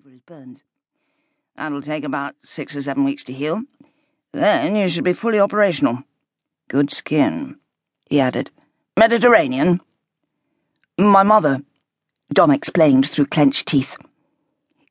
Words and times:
over 0.00 0.10
his 0.10 0.22
burns. 0.22 0.64
That'll 1.56 1.82
take 1.82 2.04
about 2.04 2.34
six 2.42 2.74
or 2.74 2.80
seven 2.80 3.04
weeks 3.04 3.24
to 3.24 3.34
heal. 3.34 3.60
Then 4.32 4.74
you 4.74 4.88
should 4.88 5.04
be 5.04 5.12
fully 5.12 5.38
operational. 5.38 6.04
Good 6.68 6.90
skin, 6.90 7.56
he 8.08 8.18
added. 8.18 8.50
Mediterranean? 8.96 9.80
My 10.96 11.22
mother, 11.22 11.60
Dom 12.32 12.50
explained 12.50 13.10
through 13.10 13.26
clenched 13.26 13.68
teeth. 13.68 13.98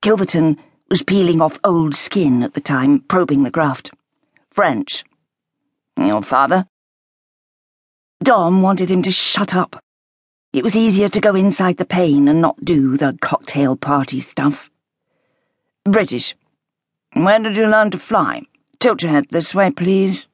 Kilverton 0.03 0.59
was 0.89 1.01
peeling 1.01 1.41
off 1.41 1.57
old 1.63 1.95
skin 1.95 2.43
at 2.43 2.53
the 2.53 2.61
time, 2.61 2.99
probing 2.99 3.43
the 3.43 3.51
graft. 3.51 3.89
French. 4.51 5.03
Your 5.97 6.21
father? 6.21 6.67
Dom 8.21 8.61
wanted 8.61 8.91
him 8.91 9.01
to 9.01 9.11
shut 9.11 9.55
up. 9.55 9.83
It 10.53 10.63
was 10.63 10.75
easier 10.75 11.09
to 11.09 11.19
go 11.19 11.33
inside 11.33 11.77
the 11.77 11.85
pain 11.85 12.27
and 12.27 12.41
not 12.41 12.63
do 12.63 12.95
the 12.95 13.17
cocktail 13.21 13.75
party 13.75 14.19
stuff. 14.19 14.69
British. 15.85 16.35
Where 17.13 17.39
did 17.39 17.57
you 17.57 17.67
learn 17.67 17.91
to 17.91 17.97
fly? 17.97 18.43
Tilt 18.79 19.01
your 19.01 19.11
head 19.11 19.25
this 19.29 19.55
way, 19.55 19.71
please. 19.71 20.27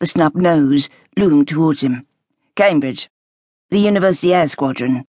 The 0.00 0.06
snub 0.06 0.34
nose 0.34 0.88
loomed 1.16 1.48
towards 1.48 1.82
him. 1.82 2.06
Cambridge. 2.54 3.08
The 3.70 3.78
University 3.78 4.34
Air 4.34 4.48
Squadron. 4.48 5.04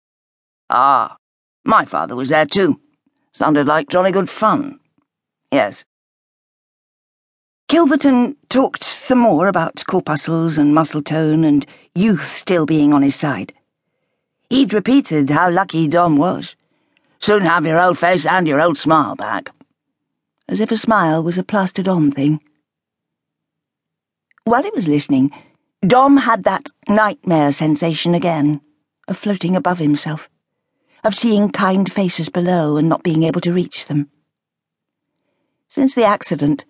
Ah, 0.70 1.16
my 1.65 1.84
father 1.84 2.16
was 2.16 2.30
there 2.30 2.46
too. 2.46 2.80
Sounded 3.32 3.66
like 3.66 3.88
jolly 3.88 4.12
good 4.12 4.29
fun. 4.29 4.80
Yes. 5.52 5.84
Kilverton 7.68 8.37
talked 8.48 8.82
some 8.82 9.18
more 9.18 9.46
about 9.46 9.84
corpuscles 9.87 10.59
and 10.59 10.74
muscle 10.74 11.02
tone 11.02 11.45
and 11.45 11.66
youth 11.95 12.24
still 12.24 12.66
being 12.66 12.93
on 12.93 13.02
his 13.02 13.15
side. 13.15 13.52
He'd 14.51 14.73
repeated 14.73 15.29
how 15.29 15.51
lucky 15.51 15.87
Dom 15.87 16.16
was. 16.16 16.57
Soon 17.21 17.43
have 17.43 17.67
your 17.67 17.81
old 17.81 17.99
face 17.99 18.25
and 18.27 18.47
your 18.47 18.61
old 18.61 18.79
smile 18.79 19.17
back. 19.17 19.51
As 20.49 20.61
if 20.61 20.71
a 20.71 20.77
smile 20.77 21.23
was 21.23 21.39
a 21.39 21.43
plastered 21.43 21.89
on 21.89 22.11
thing. 22.11 22.41
While 24.45 24.63
he 24.63 24.71
was 24.71 24.88
listening, 24.88 25.30
Dom 25.87 26.16
had 26.16 26.45
that 26.45 26.71
nightmare 26.88 27.52
sensation 27.52 28.15
again, 28.15 28.60
of 29.07 29.19
floating 29.19 29.55
above 29.55 29.79
himself, 29.79 30.30
of 31.05 31.15
seeing 31.15 31.51
kind 31.51 31.93
faces 31.93 32.29
below 32.29 32.77
and 32.77 32.88
not 32.88 33.02
being 33.02 33.23
able 33.25 33.41
to 33.43 33.53
reach 33.53 33.87
them. 33.87 34.10
Since 35.69 35.95
the 35.95 36.05
accident, 36.05 36.65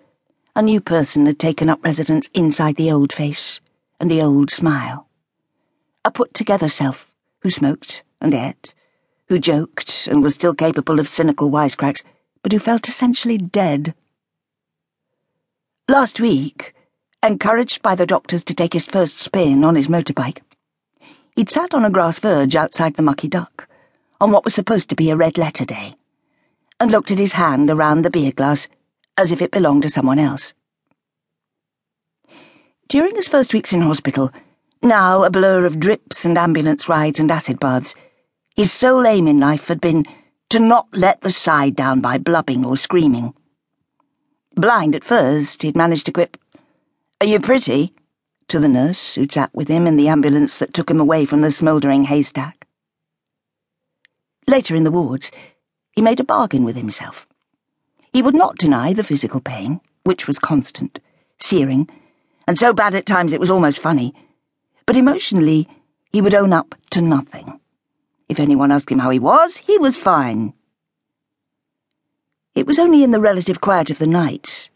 a 0.57 0.63
new 0.63 0.81
person 0.81 1.27
had 1.27 1.39
taken 1.39 1.69
up 1.69 1.85
residence 1.85 2.29
inside 2.35 2.77
the 2.77 2.91
old 2.91 3.13
face 3.13 3.61
and 4.01 4.11
the 4.11 4.23
old 4.23 4.51
smile. 4.51 5.09
A 6.05 6.11
put 6.11 6.35
together 6.35 6.69
self 6.69 7.11
who 7.41 7.51
smoked 7.51 8.03
and 8.21 8.35
ate, 8.35 8.75
who 9.29 9.39
joked 9.39 10.07
and 10.11 10.23
was 10.23 10.35
still 10.35 10.55
capable 10.55 10.99
of 10.99 11.09
cynical 11.09 11.51
wisecracks, 11.51 12.03
but 12.43 12.53
who 12.53 12.59
felt 12.59 12.89
essentially 12.89 13.39
dead. 13.39 13.95
Last 15.89 16.21
week, 16.21 16.75
encouraged 17.23 17.83
by 17.83 17.95
the 17.95 18.07
doctors 18.07 18.45
to 18.45 18.55
take 18.55 18.73
his 18.73 18.87
first 18.87 19.19
spin 19.19 19.65
on 19.65 19.75
his 19.75 19.89
motorbike, 19.89 20.41
he'd 21.37 21.51
sat 21.51 21.75
on 21.75 21.85
a 21.85 21.91
grass 21.91 22.19
verge 22.19 22.57
outside 22.57 22.95
the 22.95 23.03
Mucky 23.03 23.29
Duck, 23.29 23.69
on 24.21 24.31
what 24.31 24.45
was 24.45 24.55
supposed 24.55 24.89
to 24.89 24.97
be 24.97 25.11
a 25.11 25.17
red 25.17 25.37
letter 25.39 25.65
day, 25.65 25.95
and 26.81 26.91
looked 26.91 27.11
at 27.11 27.19
his 27.19 27.33
hand 27.33 27.71
around 27.71 28.03
the 28.03 28.11
beer 28.11 28.33
glass 28.33 28.69
as 29.17 29.33
if 29.33 29.43
it 29.43 29.51
belonged 29.51 29.83
to 29.83 29.89
someone 29.89 30.19
else. 30.19 30.55
During 32.89 33.17
his 33.17 33.29
first 33.29 33.53
weeks 33.53 33.73
in 33.73 33.83
hospital, 33.83 34.31
now 34.83 35.25
a 35.25 35.31
blur 35.31 35.67
of 35.67 35.81
drips 35.81 36.25
and 36.25 36.39
ambulance 36.39 36.89
rides 36.89 37.21
and 37.21 37.31
acid 37.31 37.59
baths, 37.59 37.95
his 38.59 38.73
sole 38.73 39.07
aim 39.07 39.29
in 39.29 39.39
life 39.39 39.69
had 39.69 39.81
been 39.81 40.05
to 40.49 40.59
not 40.59 40.89
let 40.93 41.21
the 41.21 41.31
side 41.31 41.77
down 41.77 42.01
by 42.01 42.19
blubbing 42.19 42.65
or 42.65 42.77
screaming. 42.77 43.33
Blind 44.57 44.97
at 44.97 45.05
first, 45.05 45.63
he'd 45.63 45.77
managed 45.77 46.07
to 46.07 46.13
quip, 46.13 46.37
Are 47.21 47.27
you 47.29 47.39
pretty? 47.39 47.95
to 48.49 48.59
the 48.59 48.67
nurse 48.67 49.15
who'd 49.15 49.31
sat 49.31 49.55
with 49.55 49.69
him 49.69 49.87
in 49.87 49.97
the 49.97 50.09
ambulance 50.09 50.59
that 50.59 50.75
took 50.75 50.91
him 50.91 50.99
away 50.99 51.25
from 51.25 51.43
the 51.43 51.53
smouldering 51.53 52.03
haystack. 52.03 52.67
Later 54.49 54.75
in 54.75 54.83
the 54.83 54.91
wards, 54.91 55.31
he 55.93 56.03
made 56.03 56.19
a 56.19 56.25
bargain 56.25 56.65
with 56.65 56.75
himself. 56.75 57.29
He 58.13 58.23
would 58.23 58.35
not 58.35 58.59
deny 58.59 58.93
the 58.93 59.05
physical 59.05 59.41
pain, 59.41 59.81
which 60.03 60.27
was 60.27 60.41
constant, 60.41 60.99
searing, 61.39 61.89
and 62.49 62.59
so 62.59 62.73
bad 62.73 62.97
at 62.97 63.07
times 63.07 63.33
it 63.33 63.39
was 63.39 63.51
almost 63.51 63.79
funny 63.79 64.13
but 64.85 64.97
emotionally, 64.97 65.69
he 66.11 66.23
would 66.23 66.35
own 66.35 66.55
up 66.55 66.75
to 66.89 67.03
nothing. 67.03 67.61
If 68.29 68.39
anyone 68.39 68.71
asked 68.71 68.91
him 68.91 68.99
how 68.99 69.11
he 69.11 69.19
was, 69.19 69.57
he 69.57 69.79
was 69.79 69.97
fine. 69.97 70.53
It 72.55 72.67
was 72.67 72.79
only 72.79 73.03
in 73.03 73.11
the 73.11 73.21
relative 73.21 73.61
quiet 73.61 73.91
of 73.91 73.99
the 73.99 74.07
night, 74.07 74.69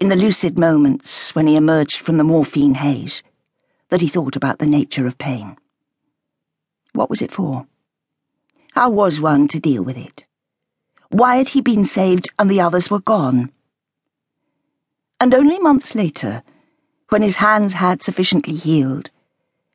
in 0.00 0.08
the 0.08 0.16
lucid 0.16 0.58
moments 0.58 1.34
when 1.34 1.46
he 1.46 1.56
emerged 1.56 1.98
from 2.00 2.16
the 2.16 2.24
morphine 2.24 2.74
haze, 2.74 3.22
that 3.90 4.00
he 4.00 4.08
thought 4.08 4.36
about 4.36 4.58
the 4.58 4.66
nature 4.66 5.06
of 5.06 5.18
pain. 5.18 5.56
What 6.92 7.10
was 7.10 7.20
it 7.20 7.32
for? 7.32 7.66
How 8.72 8.90
was 8.90 9.20
one 9.20 9.48
to 9.48 9.60
deal 9.60 9.82
with 9.82 9.96
it? 9.96 10.24
Why 11.10 11.36
had 11.36 11.48
he 11.48 11.60
been 11.60 11.84
saved 11.84 12.28
and 12.38 12.50
the 12.50 12.60
others 12.60 12.90
were 12.90 13.00
gone? 13.00 13.52
And 15.20 15.34
only 15.34 15.58
months 15.58 15.94
later, 15.94 16.42
when 17.08 17.22
his 17.22 17.36
hands 17.36 17.74
had 17.74 18.02
sufficiently 18.02 18.54
healed, 18.54 19.10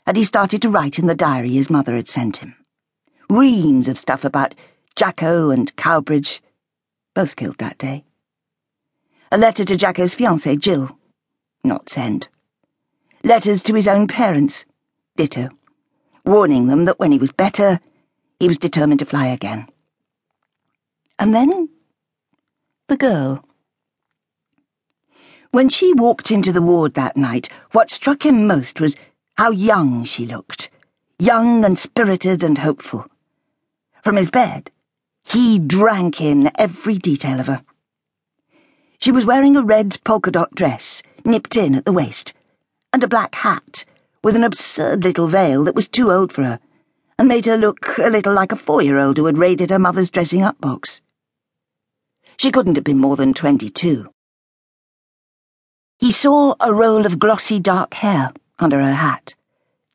and 0.06 0.18
he 0.18 0.24
started 0.24 0.62
to 0.62 0.70
write 0.70 1.00
in 1.00 1.08
the 1.08 1.16
diary 1.16 1.52
his 1.52 1.70
mother 1.70 1.96
had 1.96 2.09
sent 2.09 2.38
him. 2.38 2.56
Reams 3.31 3.88
of 3.88 3.97
stuff 3.97 4.25
about 4.25 4.56
Jacko 4.97 5.52
and 5.52 5.74
Cowbridge, 5.78 6.44
both 7.14 7.38
killed 7.38 7.59
that 7.59 7.78
day. 7.78 8.03
A 9.31 9.38
letter 9.38 9.64
to 9.64 9.78
Jacko's 9.78 10.14
fiancée, 10.14 10.59
Jill, 10.59 11.00
not 11.64 11.88
sent. 11.88 12.28
Letters 13.24 13.64
to 13.64 13.74
his 13.74 13.88
own 13.88 14.06
parents, 14.06 14.66
ditto, 15.16 15.47
warning 16.25 16.68
them 16.68 16.84
that 16.84 17.00
when 17.00 17.14
he 17.14 17.18
was 17.18 17.31
better, 17.31 17.80
he 18.41 18.50
was 18.50 18.58
determined 18.58 19.00
to 19.00 19.06
fly 19.06 19.28
again. 19.28 19.70
And 21.18 21.34
then, 21.34 21.70
the 22.90 22.97
girl. 22.97 23.46
When 25.52 25.70
she 25.70 25.94
walked 25.94 26.31
into 26.31 26.52
the 26.52 26.62
ward 26.62 26.96
that 26.96 27.16
night, 27.16 27.47
what 27.72 27.90
struck 27.90 28.25
him 28.25 28.46
most 28.46 28.81
was 28.81 28.97
how 29.36 29.52
young 29.52 30.03
she 30.03 30.25
looked. 30.25 30.70
Young 31.18 31.64
and 31.64 31.80
spirited 31.80 32.44
and 32.44 32.58
hopeful. 32.58 33.08
From 34.04 34.16
his 34.16 34.32
bed, 34.32 34.72
he 35.24 35.60
drank 35.60 36.20
in 36.20 36.52
every 36.56 36.98
detail 36.98 37.40
of 37.40 37.48
her. 37.48 37.64
She 39.00 39.12
was 39.12 39.26
wearing 39.26 39.56
a 39.56 39.64
red 39.64 40.00
polka 40.04 40.32
dot 40.32 40.54
dress, 40.56 41.02
nipped 41.24 41.56
in 41.56 41.76
at 41.76 41.86
the 41.86 41.92
waist, 41.92 42.34
and 42.92 43.04
a 43.04 43.08
black 43.08 43.36
hat 43.36 43.86
with 44.24 44.36
an 44.36 44.44
absurd 44.44 45.04
little 45.04 45.28
veil 45.28 45.64
that 45.64 45.76
was 45.76 45.88
too 45.88 46.12
old 46.12 46.32
for 46.32 46.44
her 46.44 46.60
and 47.18 47.28
made 47.28 47.46
her 47.46 47.58
look 47.58 47.98
a 48.00 48.10
little 48.10 48.34
like 48.34 48.52
a 48.52 48.56
four 48.56 48.82
year 48.82 48.98
old 48.98 49.18
who 49.18 49.26
had 49.26 49.38
raided 49.38 49.70
her 49.70 49.80
mother's 49.80 50.10
dressing 50.10 50.42
up 50.42 50.60
box. 50.60 51.02
She 52.38 52.52
couldn't 52.52 52.76
have 52.76 52.84
been 52.84 52.98
more 52.98 53.16
than 53.16 53.34
twenty 53.34 53.70
two. 53.70 54.12
He 56.00 56.12
saw 56.12 56.56
a 56.60 56.74
roll 56.74 57.06
of 57.06 57.20
glossy 57.20 57.60
dark 57.60 57.94
hair 57.94 58.32
under 58.58 58.82
her 58.82 58.94
hat, 58.94 59.36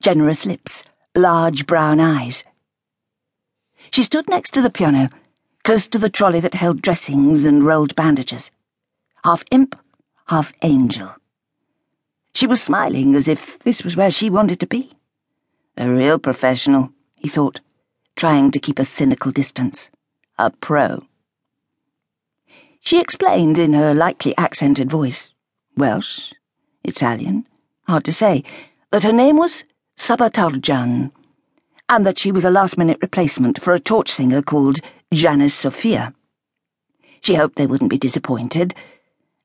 generous 0.00 0.46
lips, 0.46 0.84
large 1.16 1.66
brown 1.66 1.98
eyes. 1.98 2.44
She 3.90 4.02
stood 4.02 4.28
next 4.28 4.52
to 4.54 4.62
the 4.62 4.70
piano, 4.70 5.10
close 5.64 5.88
to 5.88 5.98
the 5.98 6.10
trolley 6.10 6.40
that 6.40 6.54
held 6.54 6.82
dressings 6.82 7.44
and 7.44 7.64
rolled 7.64 7.94
bandages, 7.94 8.50
half 9.24 9.42
imp, 9.50 9.78
half 10.26 10.52
angel. 10.62 11.14
She 12.34 12.46
was 12.46 12.62
smiling 12.62 13.14
as 13.14 13.28
if 13.28 13.58
this 13.60 13.82
was 13.82 13.96
where 13.96 14.10
she 14.10 14.28
wanted 14.28 14.60
to 14.60 14.66
be. 14.66 14.92
A 15.76 15.88
real 15.88 16.18
professional, 16.18 16.90
he 17.18 17.28
thought, 17.28 17.60
trying 18.14 18.50
to 18.50 18.60
keep 18.60 18.78
a 18.78 18.84
cynical 18.84 19.32
distance. 19.32 19.90
A 20.38 20.50
pro. 20.50 21.06
She 22.80 23.00
explained 23.00 23.58
in 23.58 23.72
her 23.72 23.94
lightly 23.94 24.36
accented 24.36 24.90
voice, 24.90 25.32
Welsh, 25.76 26.32
Italian, 26.84 27.46
hard 27.88 28.04
to 28.04 28.12
say, 28.12 28.44
that 28.90 29.02
her 29.02 29.12
name 29.12 29.38
was 29.38 29.64
Saba 29.96 30.30
Tarcan, 30.30 31.10
and 31.88 32.06
that 32.06 32.18
she 32.18 32.32
was 32.32 32.44
a 32.44 32.50
last 32.50 32.76
minute 32.76 32.98
replacement 33.00 33.60
for 33.60 33.72
a 33.72 33.80
torch 33.80 34.10
singer 34.10 34.42
called 34.42 34.80
Janice 35.12 35.54
Sophia. 35.54 36.14
She 37.22 37.34
hoped 37.34 37.56
they 37.56 37.66
wouldn't 37.66 37.90
be 37.90 37.98
disappointed, 37.98 38.74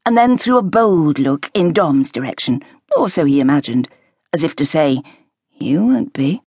and 0.05 0.17
then 0.17 0.37
threw 0.37 0.57
a 0.57 0.63
bold 0.63 1.19
look 1.19 1.51
in 1.53 1.73
Dom's 1.73 2.11
direction, 2.11 2.63
or 2.97 3.09
so 3.09 3.25
he 3.25 3.39
imagined, 3.39 3.87
as 4.33 4.43
if 4.43 4.55
to 4.55 4.65
say, 4.65 5.01
You 5.51 5.85
won't 5.85 6.13
be. 6.13 6.41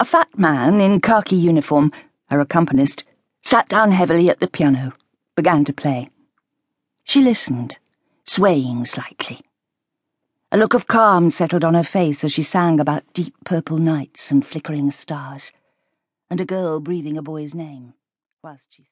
A 0.00 0.04
fat 0.04 0.28
man 0.36 0.80
in 0.80 1.00
khaki 1.00 1.36
uniform, 1.36 1.92
her 2.28 2.40
accompanist, 2.40 3.04
sat 3.42 3.68
down 3.68 3.92
heavily 3.92 4.28
at 4.28 4.40
the 4.40 4.48
piano, 4.48 4.92
began 5.36 5.64
to 5.64 5.72
play. 5.72 6.10
She 7.04 7.22
listened, 7.22 7.78
swaying 8.26 8.86
slightly. 8.86 9.40
A 10.54 10.56
look 10.56 10.72
of 10.72 10.86
calm 10.86 11.30
settled 11.30 11.64
on 11.64 11.74
her 11.74 11.82
face 11.82 12.22
as 12.22 12.32
she 12.32 12.44
sang 12.44 12.78
about 12.78 13.12
deep 13.12 13.34
purple 13.44 13.78
nights 13.78 14.30
and 14.30 14.46
flickering 14.46 14.92
stars, 14.92 15.50
and 16.30 16.40
a 16.40 16.44
girl 16.44 16.78
breathing 16.78 17.18
a 17.18 17.22
boy's 17.22 17.56
name 17.56 17.94
whilst 18.40 18.72
she 18.72 18.80